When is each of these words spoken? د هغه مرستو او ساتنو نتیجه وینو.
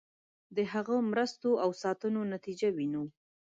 د 0.55 0.57
هغه 0.73 0.95
مرستو 1.11 1.51
او 1.63 1.69
ساتنو 1.83 2.21
نتیجه 2.33 2.69
وینو. 2.75 3.03